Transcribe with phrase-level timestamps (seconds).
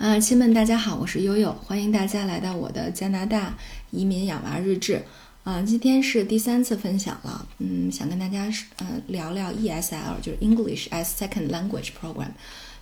[0.00, 3.54] 啊，亲们，大家好，我是悠悠，欢迎大家来到我的加拿大
[3.90, 5.02] 移民养娃日志。
[5.44, 12.30] 啊，今天是第三次分享了，嗯，想跟大家呃聊聊 ESL，就是 English as Second Language Program，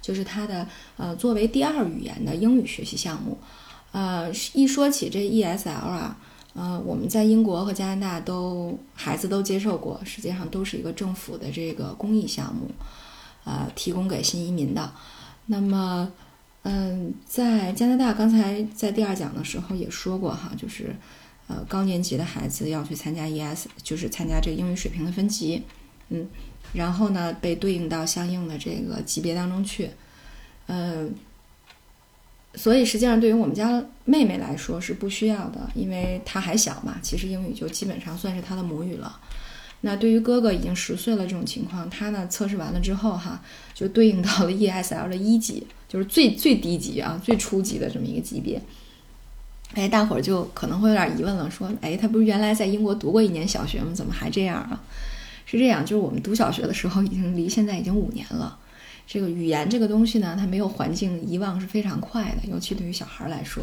[0.00, 0.64] 就是它的
[0.96, 3.36] 呃作为第二语言的英语学习项目。
[3.90, 6.16] 呃，一说起这 ESL 啊，
[6.54, 12.70] 呃，我们在英国和加拿大都孩子都接受过，实际上都是一个政府的这个公益项目，
[13.42, 14.92] 呃，提供给新移民的。
[15.46, 16.12] 那么，
[16.70, 20.94] 嗯，在加拿大，刚才在第二讲的时候也说过哈，就是
[21.46, 25.62] 呃高年级的孩子要去参加 ES，就是参加这个英语水平的分级，
[26.10, 26.28] 嗯，
[26.74, 29.88] 然后呢被对应到相应的这个级别当中去，
[30.66, 31.14] 嗯。
[32.54, 36.98] 所以实际上，对于我们家妹妹来说是不需要的，因为她还小嘛。
[37.02, 39.20] 其实英语就基本上算是她的母语了。
[39.82, 43.40] 那对于哥哥已经十岁了这种情况，他呢测试完了之后哈，
[43.74, 48.60] 就对应到了 ESL 的一级，就是最最低级啊，最初级的这么一个级别。
[49.74, 53.92] 哎，大伙儿就可能会有点疑问了，说，哎，他不是原来在英国读过一年小学吗？
[53.94, 54.82] 怎么还这样啊？
[55.46, 58.58] 是这样，就是我们读小学的时候，已经离现在已经五年了。
[59.06, 63.62] 这个语言这个东西呢，它没有环境遗忘是非常快的，尤其对于小孩来说。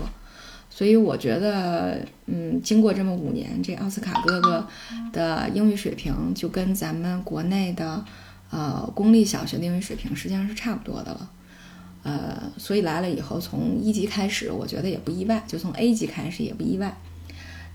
[0.78, 4.68] 所以我觉得，嗯，经过这么五年，这奥斯卡哥哥
[5.14, 8.04] 的英语水平就跟咱们国内的
[8.50, 11.32] 呃公立小学的英语水平实际上是差不多的了。
[12.04, 16.98] 呃，所以来了以后，从一级开始，我觉得也不意外；就从 A 级开始也不意外。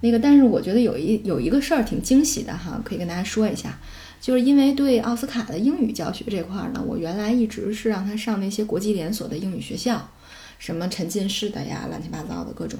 [0.02, 3.78] 那个，但是我觉得有一有一个事儿挺惊喜的哈，可以跟大家说一下。
[4.20, 10.10] 就是因为对奥斯卡的英语教学这块儿呢，我原来一直是让他上那些国际连锁的英语学校，
[10.60, 12.78] 什么沉浸式的呀，乱七八糟的各种。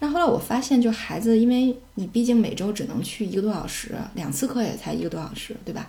[0.00, 5.88] 那后来我发现，就孩子，因为你毕竟每周只能去一个多小时，两次课也才一个多小时，对吧？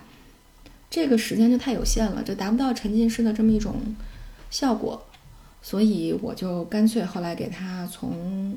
[0.88, 3.74] 这个时间就太有限了，就达不到沉浸式的这么一种
[4.50, 5.04] 效果，
[5.60, 8.56] 所以我就干脆后来给他从。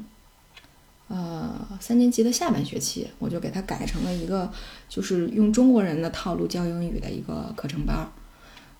[1.07, 4.51] 呃，三年级的下半学期，我就给他改成了一个，
[4.89, 8.09] 就是用中国人的套路教英语的一个课程班儿。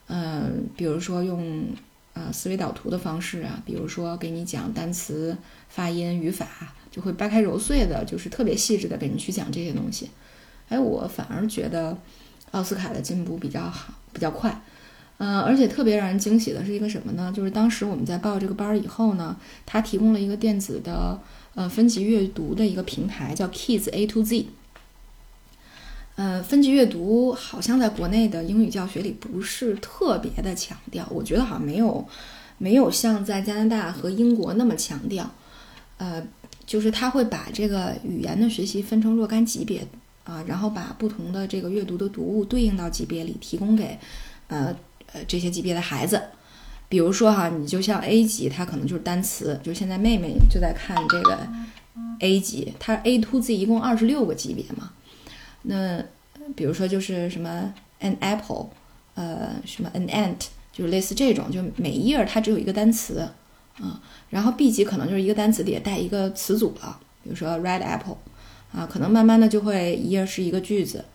[0.07, 1.67] 嗯，比如说用
[2.15, 5.37] 呃思维导图的方式啊，比如说给你讲单词、
[5.69, 6.47] 发音、语法，
[6.89, 10.09] 就会掰开揉碎的，就是特别细致的给你去讲这些东西。
[10.69, 11.95] 哎，我反而觉得
[12.49, 14.59] 奥斯卡的进步比较好，比较快。
[15.17, 17.31] 嗯，而且特别让人惊喜的是一个什么呢？
[17.31, 21.21] 就是当时我们在报这个班儿以后呢，他提供了一个电子的。
[21.57, 24.47] 呃，分级阅读的一个平台叫 Kids A to Z。
[26.15, 32.07] 呃，分级阅读好像在国内的英语教学里不是特别的强调，我觉得好像没有
[32.57, 35.29] 没有像在加拿大和英国那么强调。
[35.97, 36.25] 呃，
[36.65, 39.85] 就是他会把这个语言的学习分成若干级别
[40.23, 43.97] 啊，然后把不同的这个阅读的读物对应到级别里，提供给
[44.47, 44.75] 呃
[45.11, 46.21] 呃这些级别的孩子。
[46.87, 51.47] 比如说哈，你就像 A 级，它可能就是单词，就是现在妹妹就在看这个
[52.19, 54.91] A 级，它 A to Z 一共二十六个级别嘛。
[55.67, 56.03] 那
[56.55, 58.67] 比如说就是什么 an apple，
[59.15, 63.19] 呃，什么 an ant，就是类似这种，就每一页它只有一个单词
[63.79, 64.01] 啊。
[64.29, 68.17] 然后 B 级可能就是一个单词底下带一个词组了，比如说 red apple，
[68.73, 71.05] 啊，可能慢慢的就会一页是一个句子。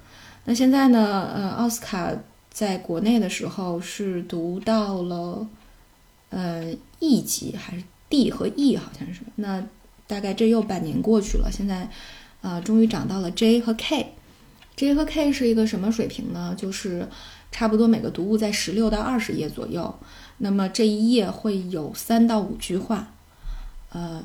[0.45, 2.13] 那现在呢，呃，奥斯卡
[2.51, 5.47] 在国内的时候是读到了。
[6.31, 9.61] 呃，E 级还是 D 和 E 好像是，那
[10.07, 11.91] 大概这又半年过去了，现在，
[12.41, 14.13] 呃，终于涨到了 J 和 K。
[14.81, 16.55] J 和 K 是一个什么水平呢？
[16.57, 17.07] 就是
[17.53, 19.95] 差不多每个读物在十六到二十页左右，
[20.39, 23.13] 那么这一页会有三到五句话，
[23.91, 24.25] 呃，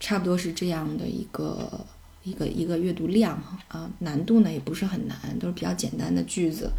[0.00, 1.86] 差不多是这样的一个
[2.24, 6.72] 一个一个阅读量啊，难度呢也不是很难，都是比较简单的句子。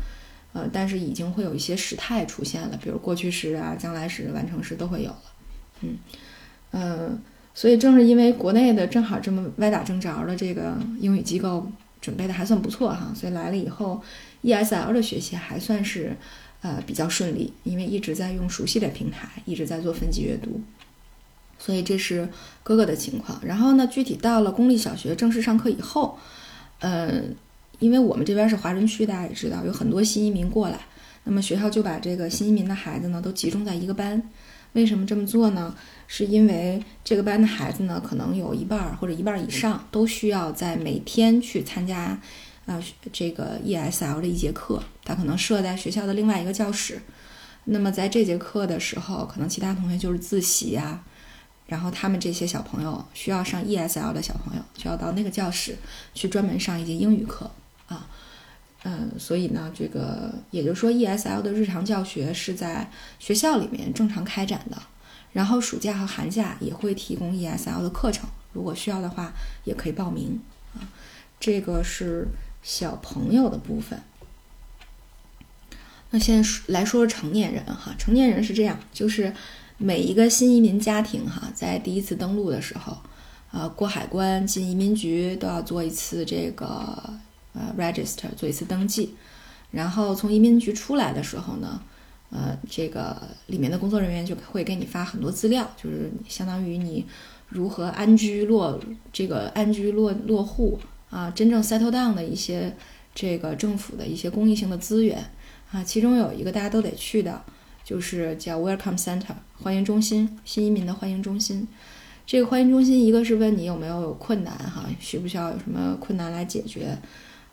[0.51, 5.21] 呃，但是已经会有一些时态出现了，比如过去时啊、将来时、完成时都会有了。
[5.79, 5.97] 嗯，
[6.71, 7.17] 呃，
[7.53, 11.65] 所以正是因为国内的正好这么歪打正着的这个英语机构
[12.01, 14.01] 准备的还算不错哈，所以来了以后
[14.43, 16.15] ，ESL 的学习还算是
[16.61, 20.61] 呃比较顺利，因为一直在用熟悉的平台，一直在做分级阅读，
[21.57, 22.29] 所以这是
[22.63, 23.39] 哥哥的情况。
[23.43, 26.17] 然后呢，具体到了公立小学正式上课以后，
[26.79, 27.35] 嗯。
[27.79, 30.77] 因为我们这边是华人区，大家也知道有很多新移民过来，
[31.23, 34.21] 那么学校就把这个新移民的孩子呢都集中在一个班。
[34.73, 35.75] 为什么这么做呢？
[36.07, 42.19] 是因为这个班的孩子呢，可能有一半或者一半以上都需要在每天去参加，
[42.65, 47.01] 呃，这个 ESL 的一节课，他可能设在学校的另外一个教室。
[47.65, 51.03] 那么在这节课的时候，可能其他同学就是自习啊，
[51.67, 55.77] 然后他们这些小朋友需要上 ESL 的小朋友，需要到那个教室
[56.15, 57.51] 去专门上一节英语课。
[57.87, 58.07] 啊，
[58.83, 62.89] 嗯，所以呢，这个也就是说，ESL 的日常教学是在
[63.19, 64.81] 学校里面正常开展的，
[65.33, 69.33] 然后暑假和寒假也会提供 ESL 的课程，如果需要的话
[69.65, 70.39] 也可以报名
[70.73, 70.87] 啊。
[71.39, 72.27] 这个是
[72.63, 74.01] 小朋友的部分。
[76.11, 79.33] 那现在来说成年人哈，成年人是这样，就是
[79.77, 82.97] 每一个新移民家庭哈，在第一次登陆的时候，
[83.51, 87.13] 呃，过海关进移民局都要做一次这个
[87.53, 89.15] 呃 register，做一次登记，
[89.71, 91.81] 然后从移民局出来的时候呢，
[92.29, 97.05] 呃，这个里面的工作人员就会给你发很多资料，就是相当于你
[97.49, 98.79] 如何安居落
[99.11, 100.79] 这个安居落落户
[101.09, 102.75] 啊，真正 settle down 的一些
[103.15, 105.31] 这个政府的一些公益性的资源。
[105.71, 107.43] 啊，其中有一个大家都得去的，
[107.83, 111.67] 就是叫 Welcome Center 欢迎中心，新移民的欢迎中心。
[112.25, 116.97] 这个欢迎中心，一个是问你有没有困难哈，需不需要有什么困难来解决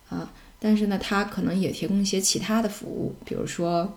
[0.08, 0.32] 啊？
[0.58, 3.96] 但是呢，它可能也提供一些其他的服务，比如说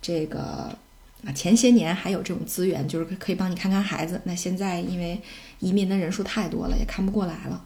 [0.00, 0.76] 这个
[1.24, 4.20] 啊，前些年还有这种资源，就是可以帮你看看孩子。
[4.24, 5.20] 那现在因为
[5.60, 7.64] 移民的人数太多了，也看不过来了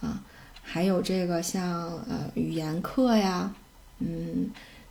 [0.00, 0.22] 啊。
[0.62, 3.54] 还有这个像呃语言课呀，
[3.98, 4.50] 嗯。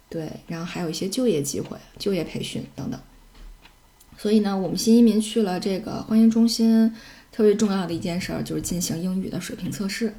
[0.09, 2.99] 对，然后还有一些就业机会、就业培训等等。
[4.15, 6.93] 所以呢，我们新移民去了这个欢迎中心，
[7.31, 10.13] 特别重要的一件事儿就是进行英语的水平测试。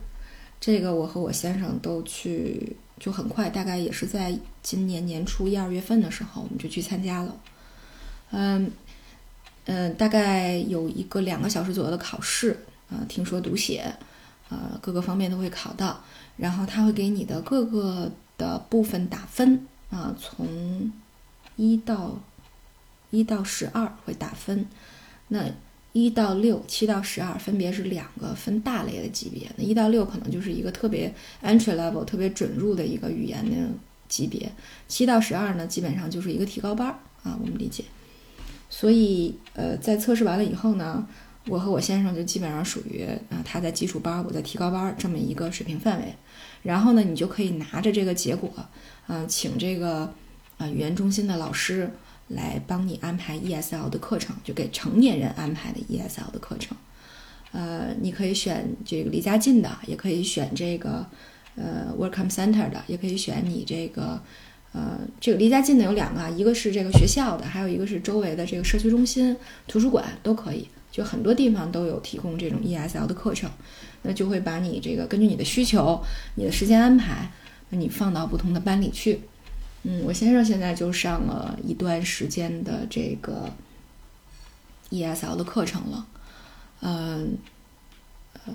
[0.64, 7.36] 这个我和我先生都去，就很快，大概也是在今年年初一二月份的时候，我们就去参加了。
[8.30, 8.72] 嗯
[9.66, 12.58] 嗯，大概有一个两个小时左右的考试
[12.88, 13.94] 啊，听说读写，
[14.48, 16.02] 呃，各个方面都会考到，
[16.38, 19.66] 然后他会给你的各个的部分打分。
[19.90, 20.90] 啊，从
[21.56, 22.18] 一到
[23.10, 24.66] 一到十二会打分，
[25.28, 25.44] 那
[25.94, 29.48] 一到六、七到十二分别是两个分大类的级别。
[29.56, 33.56] 那一到六可能就是一个特别 entry level、特别准入的一个语言的
[34.08, 34.50] 级别，
[34.88, 37.84] 七到十二呢，基本上就是一个提高班儿啊，我们理解。
[38.68, 41.06] 所以，呃，在测试完了以后呢，
[41.46, 46.12] 我和我先生就基本上属于啊，他在基础班，我在提高班这么一个水平范围。
[46.64, 48.50] 然后呢，你就可以拿着这个结果。
[49.06, 50.12] 嗯，请这个
[50.58, 51.88] 啊语言中心的老师
[52.28, 56.76] 来帮你安排 ESL 的课程，就给成年人安排的 ESL 的课程。
[57.52, 61.06] 呃，你可以选这个离家近的，也可以选这个
[61.54, 64.20] 呃 Welcome Center 的，也可以选你这个
[64.72, 69.36] 呃这个离家近的有两个，一个是这个学校的，还有一个是周围的这个社区中心、
[69.68, 73.50] 图书馆都可以，就很多地方都有提供这种 ESL 的课程。
[74.02, 76.02] 那就会把你这个根据你的需求、
[76.34, 77.30] 你的时间安排。
[77.70, 79.20] 你放到不同的班里去，
[79.86, 83.50] 嗯，我先生现在就上了一段时间的这个
[84.90, 86.06] ESL 的课程了，
[86.80, 87.36] 嗯，
[88.32, 88.54] 呃，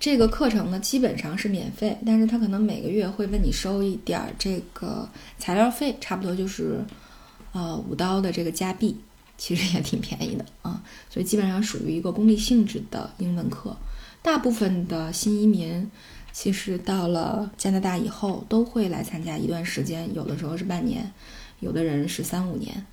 [0.00, 5.08] 这个课程呢基本上是免费，但是他可能每个月会问你收一点儿这个
[5.38, 6.84] 材料费，差不多就是
[7.52, 8.96] 呃五刀的这个加币，
[9.38, 13.76] 其实也挺便宜的啊，所以基本上属于一个公立性质的英文课，
[14.20, 15.88] 大部分的新移民。
[16.38, 21.10] 其实到了加拿大以后，都会来参加一段时间，有的时候是半年，
[21.60, 22.84] 有的人是三五年，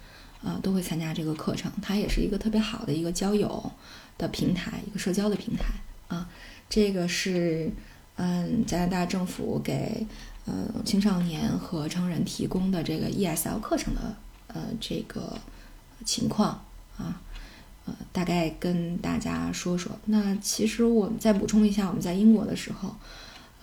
[0.42, 1.70] 啊，都会参加这个课程。
[1.82, 3.70] 它也是一个特别好的一个交友
[4.18, 5.66] 的平台，一个社交的平台
[6.08, 6.30] 啊。
[6.70, 7.70] 这个是
[8.16, 10.08] 嗯，加拿大政府给
[10.46, 14.16] 呃青少年和成人提供的这个 ESL 课程的
[14.48, 15.38] 呃这个
[16.06, 16.64] 情况
[16.98, 17.22] 啊。
[17.86, 19.92] 呃，大概跟大家说说。
[20.06, 22.96] 那其实我们再补充一下，我们在英国的时候。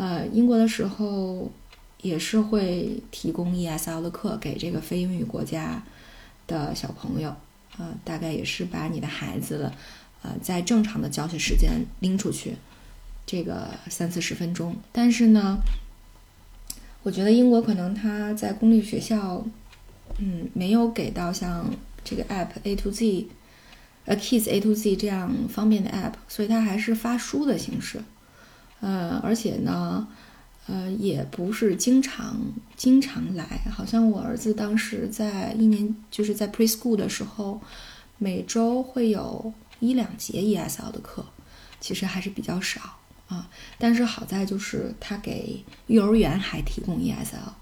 [0.01, 1.53] 呃，英国的时候
[2.01, 5.83] 也是会提供 ESL 的课给这个非英语国家
[6.47, 7.37] 的小朋友，
[7.77, 9.71] 呃，大概也是把你的孩子，
[10.23, 12.57] 呃，在正常的教学时间拎出去，
[13.27, 14.75] 这个三四十分钟。
[14.91, 15.59] 但是呢，
[17.03, 19.45] 我觉得英国可能他在公立学校，
[20.17, 21.71] 嗯，没有给到像
[22.03, 23.27] 这个 App A to Z，
[24.07, 28.01] 呃，Kids A to Z 这样方便的 App，所以它还是发书的形式。
[28.81, 30.07] 呃，而且呢，
[30.67, 32.41] 呃，也不是经常
[32.77, 33.61] 经常来。
[33.71, 37.61] 好像我儿子当时在一年，就是在 preschool 的时候，
[38.19, 41.25] 每周会有一两节 ESL 的课，
[41.81, 42.81] 其实还是比较少
[43.29, 43.49] 啊。
[43.79, 47.53] 但是好在就是他给幼儿园还提供 ESL，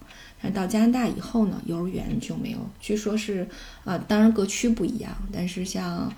[0.40, 2.58] 但到加拿大以后呢，幼儿园就没有。
[2.80, 3.48] 据说是，
[3.84, 6.12] 呃，当然各区不一样，但是像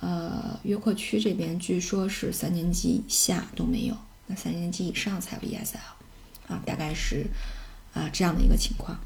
[0.00, 3.96] 呃约克区这边，据说是三年级以下都没有。
[4.36, 5.76] 三年级以上才有 ESL，
[6.48, 7.26] 啊，大概是
[7.92, 8.98] 啊这样的一个情况。